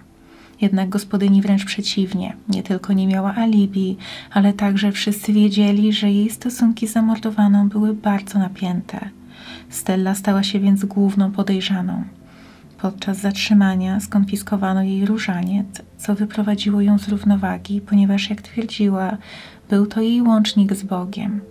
Jednak 0.63 0.89
gospodyni 0.89 1.41
wręcz 1.41 1.65
przeciwnie, 1.65 2.36
nie 2.50 2.63
tylko 2.63 2.93
nie 2.93 3.08
miała 3.08 3.36
alibi, 3.36 3.98
ale 4.32 4.53
także 4.53 4.91
wszyscy 4.91 5.34
wiedzieli, 5.34 5.93
że 5.93 6.12
jej 6.12 6.29
stosunki 6.29 6.88
z 6.88 6.93
zamordowaną 6.93 7.70
były 7.70 7.93
bardzo 7.93 8.39
napięte. 8.39 9.10
Stella 9.70 10.15
stała 10.15 10.43
się 10.43 10.60
więc 10.60 10.86
główną 10.86 11.32
podejrzaną. 11.32 12.03
Podczas 12.82 13.17
zatrzymania 13.17 14.00
skonfiskowano 14.00 14.84
jej 14.84 15.05
różaniec, 15.05 15.67
co 15.98 16.15
wyprowadziło 16.15 16.82
ją 16.82 17.00
z 17.00 17.08
równowagi, 17.08 17.82
ponieważ, 17.82 18.29
jak 18.29 18.41
twierdziła, 18.41 19.17
był 19.70 19.86
to 19.86 20.01
jej 20.01 20.22
łącznik 20.22 20.74
z 20.74 20.84
Bogiem. 20.84 21.41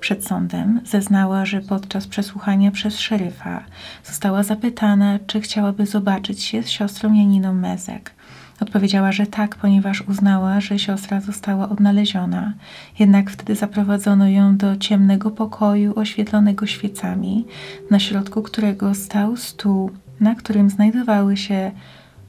Przed 0.00 0.26
sądem 0.26 0.80
zeznała, 0.84 1.44
że 1.44 1.60
podczas 1.60 2.06
przesłuchania 2.06 2.70
przez 2.70 2.98
szeryfa 2.98 3.64
została 4.04 4.42
zapytana, 4.42 5.18
czy 5.26 5.40
chciałaby 5.40 5.86
zobaczyć 5.86 6.42
się 6.42 6.62
z 6.62 6.68
siostrą 6.68 7.14
Janiną 7.14 7.54
Mezek. 7.54 8.19
Odpowiedziała, 8.60 9.12
że 9.12 9.26
tak, 9.26 9.56
ponieważ 9.56 10.00
uznała, 10.00 10.60
że 10.60 10.78
siostra 10.78 11.20
została 11.20 11.68
odnaleziona. 11.68 12.52
Jednak 12.98 13.30
wtedy 13.30 13.56
zaprowadzono 13.56 14.28
ją 14.28 14.56
do 14.56 14.76
ciemnego 14.76 15.30
pokoju 15.30 15.98
oświetlonego 15.98 16.66
świecami, 16.66 17.44
na 17.90 17.98
środku 17.98 18.42
którego 18.42 18.94
stał 18.94 19.36
stół, 19.36 19.90
na 20.20 20.34
którym 20.34 20.70
znajdowały 20.70 21.36
się 21.36 21.70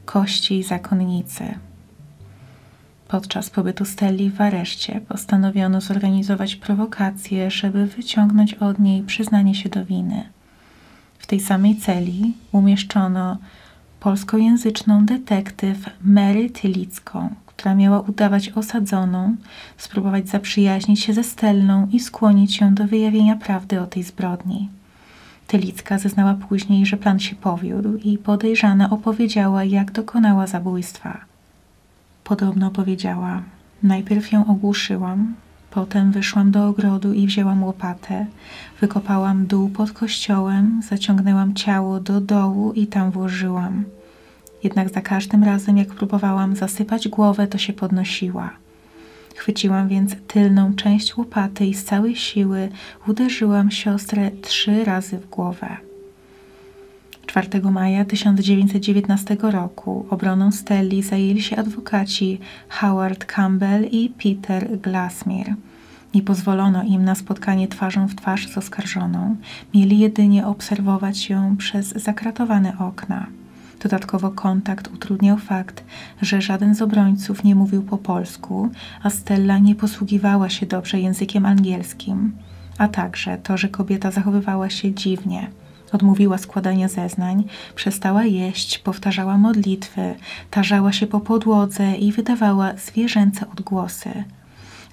kości 0.05 0.63
zakonnicy. 0.63 1.43
Podczas 3.07 3.49
pobytu 3.49 3.85
Stelli 3.85 4.29
w 4.29 4.41
areszcie 4.41 5.01
postanowiono 5.01 5.81
zorganizować 5.81 6.55
prowokację, 6.55 7.51
żeby 7.51 7.85
wyciągnąć 7.85 8.53
od 8.53 8.79
niej 8.79 9.03
przyznanie 9.03 9.55
się 9.55 9.69
do 9.69 9.85
winy. 9.85 10.23
W 11.19 11.27
tej 11.27 11.39
samej 11.39 11.75
celi 11.75 12.33
umieszczono 12.51 13.37
polskojęzyczną 14.01 15.05
detektyw 15.05 15.77
Mary 16.03 16.49
Tylicką, 16.49 17.29
która 17.45 17.75
miała 17.75 17.99
udawać 17.99 18.49
osadzoną, 18.49 19.35
spróbować 19.77 20.29
zaprzyjaźnić 20.29 20.99
się 20.99 21.13
ze 21.13 21.23
Stellą 21.23 21.87
i 21.91 21.99
skłonić 21.99 22.61
ją 22.61 22.73
do 22.73 22.85
wyjawienia 22.85 23.35
prawdy 23.35 23.81
o 23.81 23.87
tej 23.87 24.03
zbrodni. 24.03 24.69
Tylicka 25.47 25.99
zeznała 25.99 26.33
później, 26.33 26.85
że 26.85 26.97
plan 26.97 27.19
się 27.19 27.35
powiódł 27.35 27.97
i 27.97 28.17
podejrzana 28.17 28.89
opowiedziała, 28.89 29.63
jak 29.63 29.91
dokonała 29.91 30.47
zabójstwa. 30.47 31.17
Podobno 32.23 32.71
powiedziała: 32.71 33.41
Najpierw 33.83 34.31
ją 34.31 34.47
ogłuszyłam, 34.47 35.33
potem 35.71 36.11
wyszłam 36.11 36.51
do 36.51 36.67
ogrodu 36.67 37.13
i 37.13 37.27
wzięłam 37.27 37.63
łopatę, 37.63 38.25
wykopałam 38.81 39.45
dół 39.45 39.69
pod 39.69 39.91
kościołem, 39.91 40.81
zaciągnęłam 40.89 41.53
ciało 41.53 41.99
do 41.99 42.21
dołu 42.21 42.73
i 42.73 42.87
tam 42.87 43.11
włożyłam. 43.11 43.83
Jednak 44.63 44.89
za 44.89 45.01
każdym 45.01 45.43
razem, 45.43 45.77
jak 45.77 45.87
próbowałam 45.87 46.55
zasypać 46.55 47.07
głowę, 47.07 47.47
to 47.47 47.57
się 47.57 47.73
podnosiła. 47.73 48.49
Chwyciłam 49.35 49.87
więc 49.87 50.15
tylną 50.27 50.75
część 50.75 51.17
łopaty 51.17 51.65
i 51.65 51.73
z 51.73 51.83
całej 51.83 52.15
siły 52.15 52.69
uderzyłam 53.07 53.71
siostrę 53.71 54.31
trzy 54.41 54.85
razy 54.85 55.17
w 55.17 55.29
głowę. 55.29 55.90
4 57.31 57.71
maja 57.71 58.05
1919 58.05 59.37
roku 59.41 60.05
obroną 60.09 60.51
Stelli 60.51 61.03
zajęli 61.03 61.41
się 61.41 61.57
adwokaci 61.57 62.39
Howard 62.69 63.25
Campbell 63.25 63.85
i 63.91 64.09
Peter 64.09 64.79
Glassmere. 64.79 65.55
Nie 66.13 66.21
pozwolono 66.21 66.83
im 66.83 67.03
na 67.03 67.15
spotkanie 67.15 67.67
twarzą 67.67 68.07
w 68.07 68.15
twarz 68.15 68.47
z 68.47 68.57
oskarżoną, 68.57 69.35
mieli 69.73 69.99
jedynie 69.99 70.47
obserwować 70.47 71.29
ją 71.29 71.57
przez 71.57 71.87
zakratowane 71.87 72.77
okna. 72.79 73.27
Dodatkowo 73.83 74.31
kontakt 74.31 74.93
utrudniał 74.93 75.37
fakt, 75.37 75.83
że 76.21 76.41
żaden 76.41 76.75
z 76.75 76.81
obrońców 76.81 77.43
nie 77.43 77.55
mówił 77.55 77.83
po 77.83 77.97
polsku, 77.97 78.69
a 79.03 79.09
Stella 79.09 79.59
nie 79.59 79.75
posługiwała 79.75 80.49
się 80.49 80.65
dobrze 80.65 80.99
językiem 80.99 81.45
angielskim, 81.45 82.31
a 82.77 82.87
także 82.87 83.37
to, 83.37 83.57
że 83.57 83.69
kobieta 83.69 84.11
zachowywała 84.11 84.69
się 84.69 84.93
dziwnie. 84.93 85.60
Odmówiła 85.91 86.37
składania 86.37 86.87
zeznań, 86.87 87.43
przestała 87.75 88.23
jeść, 88.23 88.79
powtarzała 88.79 89.37
modlitwy, 89.37 90.15
tarzała 90.49 90.91
się 90.91 91.07
po 91.07 91.19
podłodze 91.19 91.95
i 91.95 92.11
wydawała 92.11 92.73
zwierzęce 92.75 93.45
odgłosy. 93.49 94.23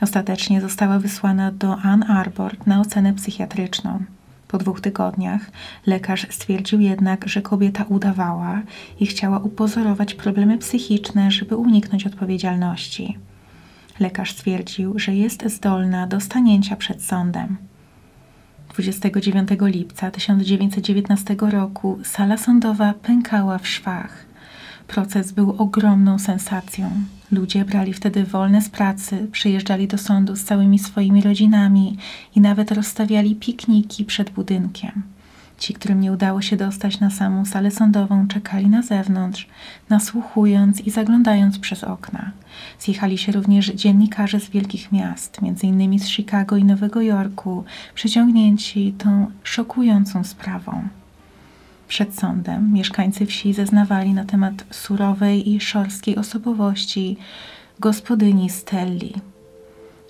Ostatecznie 0.01 0.61
została 0.61 0.99
wysłana 0.99 1.53
do 1.53 1.77
Ann 1.77 2.03
Arbor 2.03 2.57
na 2.67 2.81
ocenę 2.81 3.15
psychiatryczną. 3.15 4.05
Po 4.49 4.59
dwóch 4.59 4.81
tygodniach 4.81 5.51
lekarz 5.87 6.27
stwierdził 6.31 6.81
jednak, 6.81 7.29
że 7.29 7.43
kobieta 7.43 7.85
udawała 7.89 8.63
i 9.01 9.07
chciała 9.07 9.39
upozorować 9.39 10.15
problemy 10.15 10.59
psychiczne, 10.59 11.31
żeby 11.31 11.57
uniknąć 11.57 12.07
odpowiedzialności. 12.07 13.19
Lekarz 14.01 14.33
stwierdził, 14.33 14.99
że 14.99 15.15
jest 15.15 15.45
zdolna 15.47 16.07
do 16.07 16.21
stanięcia 16.21 16.77
przed 16.77 17.05
sądem. 17.05 17.68
29 18.79 19.49
lipca 19.61 20.11
1919 20.11 21.37
roku 21.41 21.99
sala 22.05 22.37
sądowa 22.37 22.95
pękała 23.03 23.59
w 23.59 23.69
szwach. 23.69 24.25
Proces 24.89 25.33
był 25.33 25.55
ogromną 25.59 26.19
sensacją. 26.19 26.91
Ludzie 27.33 27.65
brali 27.65 27.93
wtedy 27.93 28.25
wolne 28.25 28.63
z 28.63 28.69
pracy, 28.69 29.29
przyjeżdżali 29.33 29.89
do 29.89 29.99
sądu 29.99 30.37
z 30.37 30.45
całymi 30.45 30.79
swoimi 30.79 31.23
rodzinami 31.23 31.97
i 32.37 32.41
nawet 32.41 32.73
rozstawiali 32.73 33.37
pikniki 33.37 34.05
przed 34.05 34.31
budynkiem. 34.31 35.03
Ci, 35.59 35.75
którym 35.75 36.01
nie 36.01 36.13
udało 36.13 36.43
się 36.43 36.57
dostać 36.57 37.01
na 37.01 37.11
samą 37.11 37.45
salę 37.45 37.71
sądową, 37.71 38.29
czekali 38.29 38.69
na 38.69 38.83
zewnątrz, 38.83 39.49
nasłuchując 39.89 40.81
i 40.81 40.91
zaglądając 40.91 41.59
przez 41.59 41.85
okna. 41.85 42.31
Zjechali 42.81 43.19
się 43.19 43.33
również 43.33 43.67
dziennikarze 43.67 44.41
z 44.41 44.51
wielkich 44.51 44.93
miast, 44.93 45.39
m.in. 45.43 45.99
z 45.99 46.09
Chicago 46.09 46.57
i 46.57 46.65
Nowego 46.65 47.01
Jorku, 47.01 47.65
przyciągnięci 47.95 48.95
tą 48.99 49.31
szokującą 49.43 50.25
sprawą. 50.25 50.89
Przed 51.89 52.15
sądem 52.15 52.73
mieszkańcy 52.73 53.27
wsi 53.27 53.55
zeznawali 53.55 54.15
na 54.15 54.25
temat 54.25 54.65
surowej 54.71 55.51
i 55.51 55.61
szorstkiej 55.61 56.17
osobowości 56.17 57.17
gospodyni 57.81 58.51
Stelli. 58.51 59.15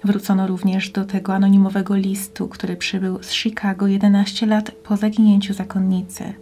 Wrócono 0.05 0.47
również 0.47 0.91
do 0.91 1.05
tego 1.05 1.35
anonimowego 1.35 1.97
listu, 1.97 2.49
który 2.49 2.77
przybył 2.77 3.23
z 3.23 3.33
Chicago 3.33 3.87
11 3.87 4.47
lat 4.47 4.71
po 4.71 4.97
zaginięciu 4.97 5.55
zakonnicy. 5.55 6.35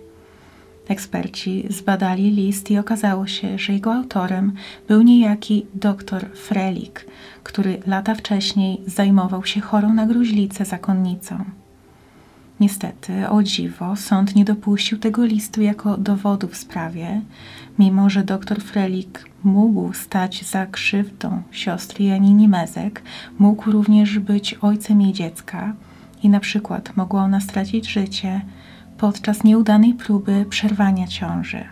Eksperci 0.88 1.66
zbadali 1.70 2.30
list 2.30 2.70
i 2.70 2.78
okazało 2.78 3.26
się, 3.26 3.58
że 3.58 3.72
jego 3.72 3.94
autorem 3.94 4.52
był 4.88 5.02
niejaki 5.02 5.66
dr 5.74 6.26
Frelik, 6.34 7.06
który 7.42 7.82
lata 7.86 8.14
wcześniej 8.14 8.80
zajmował 8.86 9.44
się 9.44 9.60
chorą 9.60 9.94
na 9.94 10.06
gruźlicę 10.06 10.64
zakonnicą. 10.64 11.44
Niestety, 12.60 13.28
o 13.28 13.42
dziwo, 13.42 13.96
sąd 13.96 14.34
nie 14.34 14.44
dopuścił 14.44 14.98
tego 14.98 15.24
listu 15.24 15.62
jako 15.62 15.96
dowodu 15.96 16.48
w 16.48 16.56
sprawie, 16.56 17.20
mimo 17.78 18.10
że 18.10 18.24
dr 18.24 18.60
Frelik 18.62 19.30
mógł 19.44 19.92
stać 19.92 20.44
za 20.44 20.66
krzywdą 20.66 21.42
siostry 21.50 22.04
Janini 22.04 22.48
Mezek, 22.48 23.02
mógł 23.38 23.70
również 23.70 24.18
być 24.18 24.54
ojcem 24.54 25.00
jej 25.00 25.12
dziecka 25.12 25.72
i 26.22 26.28
na 26.28 26.40
przykład 26.40 26.96
mogła 26.96 27.22
ona 27.22 27.40
stracić 27.40 27.88
życie 27.88 28.40
podczas 28.98 29.44
nieudanej 29.44 29.94
próby 29.94 30.46
przerwania 30.50 31.06
ciąży. 31.06 31.64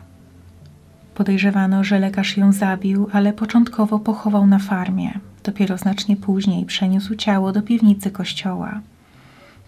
Podejrzewano, 1.14 1.84
że 1.84 1.98
lekarz 1.98 2.36
ją 2.36 2.52
zabił, 2.52 3.08
ale 3.12 3.32
początkowo 3.32 3.98
pochował 3.98 4.46
na 4.46 4.58
farmie. 4.58 5.18
Dopiero 5.44 5.78
znacznie 5.78 6.16
później 6.16 6.64
przeniósł 6.64 7.14
ciało 7.14 7.52
do 7.52 7.62
piwnicy 7.62 8.10
kościoła. 8.10 8.80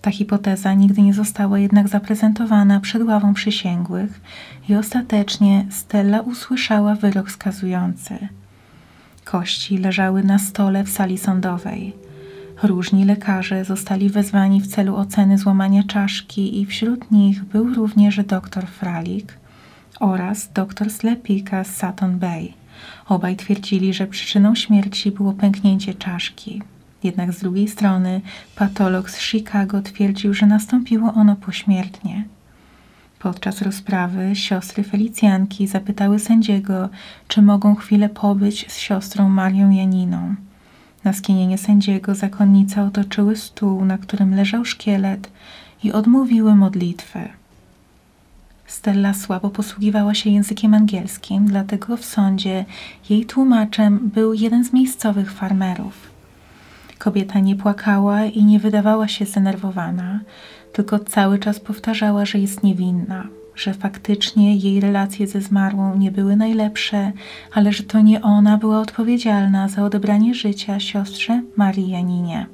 Ta 0.07 0.13
hipoteza 0.13 0.75
nigdy 0.75 1.03
nie 1.03 1.15
została 1.15 1.59
jednak 1.59 1.89
zaprezentowana 1.89 2.81
przed 2.81 3.03
ławą 3.03 3.35
przysięgłych 3.35 4.21
i 4.69 4.75
ostatecznie 4.75 5.67
Stella 5.71 6.21
usłyszała 6.21 6.95
wyrok 6.95 7.31
skazujący. 7.31 8.29
Kości 9.25 9.79
leżały 9.79 10.23
na 10.25 10.39
stole 10.39 10.85
w 10.85 10.91
sali 10.91 11.19
sądowej. 11.19 11.93
Różni 12.63 13.05
lekarze 13.05 13.65
zostali 13.65 14.11
wezwani 14.11 14.61
w 14.61 14.67
celu 14.67 14.97
oceny 14.97 15.39
złamania 15.39 15.83
czaszki 15.83 16.61
i 16.61 16.67
wśród 16.67 17.11
nich 17.11 17.45
był 17.45 17.75
również 17.75 18.17
dr 18.25 18.67
Fralik 18.67 19.39
oraz 20.01 20.49
dr 20.53 20.91
Slepika 20.91 21.65
z 21.65 21.77
Sutton 21.77 22.19
Bay. 22.19 22.53
Obaj 23.09 23.37
twierdzili, 23.37 23.95
że 23.95 24.07
przyczyną 24.07 24.55
śmierci 24.55 25.11
było 25.11 25.33
pęknięcie 25.33 25.95
czaszki. 25.95 26.63
Jednak 27.07 27.33
z 27.33 27.41
drugiej 27.41 27.69
strony 27.69 28.21
patolog 28.57 29.11
z 29.11 29.21
Chicago 29.21 29.83
twierdził, 29.83 30.35
że 30.35 30.47
nastąpiło 30.47 31.13
ono 31.15 31.37
pośmiertnie. 31.37 32.25
Podczas 33.19 33.63
rozprawy 33.63 34.37
siostry 34.37 34.85
Felicjanki 34.85 35.67
zapytały 35.67 36.19
sędziego, 36.19 36.89
czy 37.29 37.43
mogą 37.43 37.75
chwilę 37.75 38.09
pobyć 38.09 38.73
z 38.73 38.79
siostrą 38.79 39.29
Marią 39.29 39.71
Janiną. 39.71 40.35
Na 41.05 41.13
skinienie 41.13 41.59
sędziego 41.59 42.15
zakonnice 42.15 42.83
otoczyły 42.83 43.37
stół, 43.37 43.85
na 43.85 43.99
którym 43.99 44.35
leżał 44.35 44.65
szkielet 44.65 45.31
i 45.85 45.93
odmówiły 45.93 46.55
modlitwy. 46.55 47.29
Stella 48.67 49.15
słabo 49.15 49.51
posługiwała 49.51 50.15
się 50.15 50.31
językiem 50.31 50.75
angielskim, 50.75 51.47
dlatego 51.47 51.97
w 51.97 52.05
sądzie 52.05 52.65
jej 53.11 53.27
tłumaczem 53.27 54.11
był 54.15 54.35
jeden 54.35 54.65
z 54.65 54.73
miejscowych 54.73 55.33
farmerów. 55.33 56.16
Kobieta 56.99 57.39
nie 57.39 57.57
płakała 57.57 58.25
i 58.25 58.45
nie 58.45 58.59
wydawała 58.59 59.09
się 59.09 59.27
zdenerwowana, 59.27 60.21
tylko 60.73 60.99
cały 60.99 61.39
czas 61.39 61.61
powtarzała, 61.61 62.25
że 62.25 62.39
jest 62.39 62.63
niewinna, 62.63 63.27
że 63.55 63.75
faktycznie 63.75 64.57
jej 64.57 64.81
relacje 64.81 65.27
ze 65.27 65.41
zmarłą 65.41 65.97
nie 65.97 66.11
były 66.11 66.37
najlepsze, 66.37 67.13
ale 67.53 67.73
że 67.73 67.83
to 67.83 68.01
nie 68.01 68.23
ona 68.23 68.59
była 68.59 68.81
odpowiedzialna 68.81 69.69
za 69.69 69.85
odebranie 69.85 70.35
życia 70.35 70.81
siostrze 70.81 71.43
Marii 71.57 71.91
Janinie. 71.91 72.47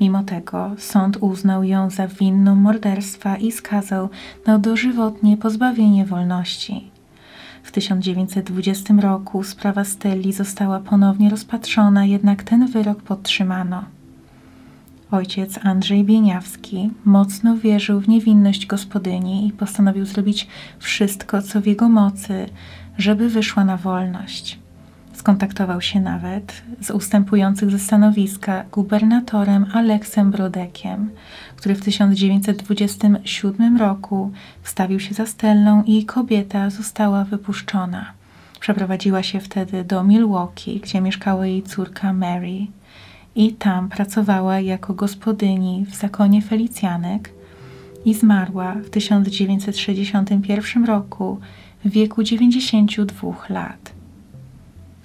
Mimo 0.00 0.22
tego 0.22 0.70
sąd 0.78 1.16
uznał 1.20 1.64
ją 1.64 1.90
za 1.90 2.08
winną 2.08 2.54
morderstwa 2.54 3.36
i 3.36 3.52
skazał 3.52 4.08
na 4.46 4.58
dożywotnie 4.58 5.36
pozbawienie 5.36 6.04
wolności. 6.04 6.90
W 7.62 7.72
1920 7.72 8.94
roku 8.94 9.42
sprawa 9.42 9.84
Stelli 9.84 10.32
została 10.32 10.80
ponownie 10.80 11.30
rozpatrzona, 11.30 12.04
jednak 12.04 12.42
ten 12.42 12.66
wyrok 12.66 13.02
podtrzymano. 13.02 13.84
Ojciec 15.10 15.58
Andrzej 15.62 16.04
Bieniawski 16.04 16.90
mocno 17.04 17.56
wierzył 17.56 18.00
w 18.00 18.08
niewinność 18.08 18.66
gospodyni 18.66 19.46
i 19.46 19.52
postanowił 19.52 20.06
zrobić 20.06 20.46
wszystko, 20.78 21.42
co 21.42 21.60
w 21.60 21.66
jego 21.66 21.88
mocy, 21.88 22.46
żeby 22.98 23.28
wyszła 23.28 23.64
na 23.64 23.76
wolność. 23.76 24.58
Skontaktował 25.18 25.80
się 25.80 26.00
nawet 26.00 26.62
z 26.80 26.90
ustępujących 26.90 27.70
ze 27.70 27.78
stanowiska 27.78 28.64
gubernatorem 28.72 29.66
Aleksem 29.72 30.30
Brodekiem, 30.30 31.10
który 31.56 31.74
w 31.74 31.80
1927 31.80 33.76
roku 33.76 34.30
wstawił 34.62 35.00
się 35.00 35.14
za 35.14 35.26
Stellą 35.26 35.82
i 35.82 36.04
kobieta 36.04 36.70
została 36.70 37.24
wypuszczona. 37.24 38.12
Przeprowadziła 38.60 39.22
się 39.22 39.40
wtedy 39.40 39.84
do 39.84 40.04
Milwaukee, 40.04 40.80
gdzie 40.80 41.00
mieszkała 41.00 41.46
jej 41.46 41.62
córka 41.62 42.12
Mary 42.12 42.66
i 43.34 43.52
tam 43.52 43.88
pracowała 43.88 44.60
jako 44.60 44.94
gospodyni 44.94 45.86
w 45.90 45.94
zakonie 45.94 46.42
Felicjanek 46.42 47.30
i 48.04 48.14
zmarła 48.14 48.72
w 48.72 48.90
1961 48.90 50.84
roku 50.84 51.40
w 51.84 51.90
wieku 51.90 52.22
92 52.22 53.32
lat. 53.48 53.97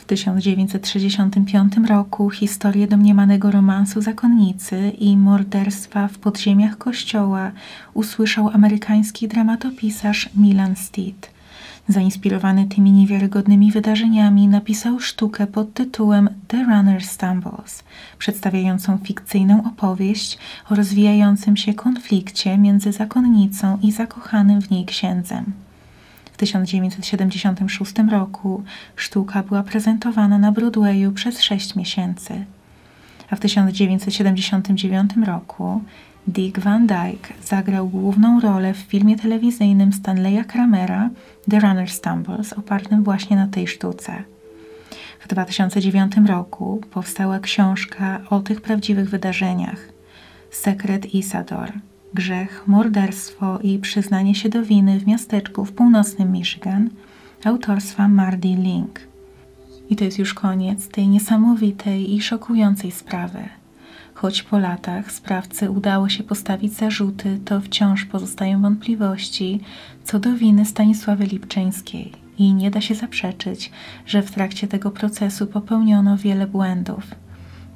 W 0.04 0.06
1965 0.06 1.74
roku 1.88 2.30
historię 2.30 2.88
domniemanego 2.88 3.52
romansu 3.52 4.02
zakonnicy 4.02 4.90
i 4.90 5.18
morderstwa 5.18 6.08
w 6.08 6.18
podziemiach 6.18 6.78
kościoła 6.78 7.52
usłyszał 7.94 8.50
amerykański 8.50 9.28
dramatopisarz 9.28 10.30
Milan 10.36 10.76
Steed. 10.76 11.32
Zainspirowany 11.88 12.66
tymi 12.66 12.92
niewiarygodnymi 12.92 13.72
wydarzeniami, 13.72 14.48
napisał 14.48 15.00
sztukę 15.00 15.48
pod 15.48 15.74
tytułem 15.74 16.30
The 16.48 16.64
Runner 16.64 17.04
Stumbles, 17.04 17.84
przedstawiającą 18.18 18.98
fikcyjną 18.98 19.64
opowieść 19.64 20.38
o 20.70 20.76
rozwijającym 20.76 21.58
się 21.58 21.74
konflikcie 21.74 22.58
między 22.58 22.92
zakonnicą 22.92 23.80
i 23.82 23.92
zakochanym 23.92 24.62
w 24.62 24.70
niej 24.70 24.86
księdzem. 24.86 25.54
W 26.34 26.38
1976 26.38 27.94
roku 28.12 28.64
sztuka 28.96 29.44
była 29.44 29.64
prezentowana 29.64 30.38
na 30.38 30.52
Broadwayu 30.52 31.12
przez 31.12 31.42
sześć 31.42 31.76
miesięcy, 31.76 32.46
a 33.30 33.36
w 33.36 33.40
1979 33.40 35.12
roku 35.26 35.82
Dick 36.28 36.60
Van 36.60 36.88
Dyke 36.88 37.34
zagrał 37.44 37.90
główną 37.90 38.40
rolę 38.40 38.74
w 38.74 38.78
filmie 38.78 39.18
telewizyjnym 39.18 39.94
Stanleya 39.94 40.44
Kramera 40.48 41.10
The 41.50 41.60
Runner 41.60 41.90
Stumbles, 41.90 42.54
opartym 42.54 43.04
właśnie 43.04 43.38
na 43.38 43.48
tej 43.48 43.68
sztuce. 43.68 44.24
W 45.20 45.28
2009 45.28 46.14
roku 46.28 46.82
powstała 46.92 47.40
książka 47.40 48.20
o 48.30 48.40
tych 48.40 48.62
prawdziwych 48.62 49.10
wydarzeniach. 49.10 49.80
Sekret 50.52 51.14
Isador 51.14 51.72
grzech, 52.14 52.64
morderstwo 52.68 53.60
i 53.60 53.80
przyznanie 53.80 54.36
się 54.36 54.50
do 54.50 54.64
winy 54.64 55.00
w 55.00 55.08
miasteczku 55.08 55.66
w 55.66 55.72
północnym 55.72 56.32
Michigan 56.32 56.90
autorstwa 57.44 58.08
Mardy 58.08 58.48
Link. 58.48 59.00
I 59.90 59.96
to 59.96 60.04
jest 60.04 60.20
już 60.20 60.34
koniec 60.34 60.88
tej 60.88 61.08
niesamowitej 61.08 62.14
i 62.14 62.22
szokującej 62.22 62.92
sprawy. 62.92 63.40
Choć 64.14 64.44
po 64.44 64.60
latach 64.60 65.12
sprawcy 65.12 65.72
udało 65.72 66.10
się 66.10 66.24
postawić 66.24 66.74
zarzuty, 66.74 67.40
to 67.46 67.62
wciąż 67.62 68.06
pozostają 68.06 68.62
wątpliwości 68.62 69.60
co 70.04 70.20
do 70.20 70.34
winy 70.34 70.66
Stanisławy 70.66 71.26
Lipczyńskiej 71.26 72.12
i 72.38 72.54
nie 72.54 72.72
da 72.72 72.82
się 72.82 72.96
zaprzeczyć, 72.96 73.72
że 74.06 74.22
w 74.22 74.32
trakcie 74.32 74.68
tego 74.68 74.92
procesu 74.92 75.48
popełniono 75.48 76.18
wiele 76.18 76.48
błędów. 76.48 77.23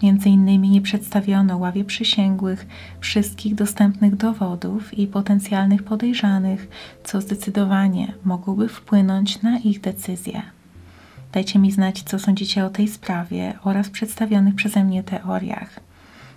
Między 0.04 0.30
innymi 0.30 0.70
nie 0.70 0.82
przedstawiono 0.82 1.58
ławie 1.58 1.86
przysięgłych 1.86 2.68
wszystkich 3.00 3.56
dostępnych 3.56 4.16
dowodów 4.16 4.94
i 4.94 5.08
potencjalnych 5.08 5.84
podejrzanych, 5.84 6.68
co 7.04 7.22
zdecydowanie 7.22 8.14
mogłoby 8.26 8.70
wpłynąć 8.70 9.42
na 9.42 9.60
ich 9.60 9.82
decyzję. 9.82 10.42
Dajcie 11.32 11.60
mi 11.60 11.72
znać, 11.72 12.04
co 12.04 12.20
sądzicie 12.20 12.66
o 12.66 12.70
tej 12.70 12.88
sprawie 12.88 13.54
oraz 13.64 13.90
przedstawionych 13.90 14.56
przeze 14.56 14.84
mnie 14.84 15.04
teoriach. 15.04 15.80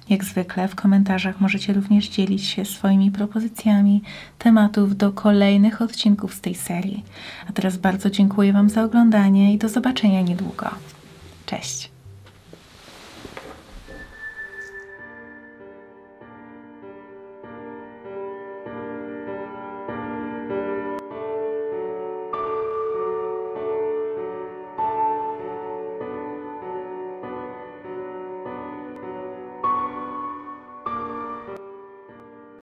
Jak 0.09 0.25
zwykle 0.25 0.69
w 0.69 0.75
komentarzach 0.75 1.41
możecie 1.41 1.73
również 1.73 2.09
dzielić 2.09 2.45
się 2.45 2.65
swoimi 2.65 3.11
propozycjami 3.11 4.03
tematów 4.39 4.97
do 4.97 5.13
kolejnych 5.13 5.83
odcinków 5.83 6.35
z 6.35 6.41
tej 6.41 6.55
serii. 6.55 7.05
A 7.49 7.53
teraz 7.53 7.77
bardzo 7.77 8.11
dziękuję 8.11 8.53
Wam 8.53 8.71
za 8.71 8.85
oglądanie 8.85 9.55
i 9.55 9.59
do 9.59 9.69
zobaczenia 9.69 10.23
niedługo. 10.23 10.71
Cześć! 11.47 11.90